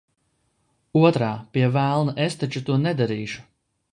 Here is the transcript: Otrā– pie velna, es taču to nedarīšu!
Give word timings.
Otrā– 1.09 1.27
pie 1.57 1.69
velna, 1.77 2.15
es 2.25 2.39
taču 2.45 2.65
to 2.71 2.81
nedarīšu! 2.89 3.45